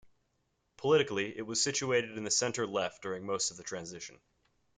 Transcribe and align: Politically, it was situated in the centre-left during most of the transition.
Politically, 0.77 1.37
it 1.37 1.43
was 1.43 1.61
situated 1.61 2.17
in 2.17 2.23
the 2.23 2.31
centre-left 2.31 3.03
during 3.03 3.23
most 3.23 3.51
of 3.51 3.57
the 3.57 3.61
transition. 3.63 4.19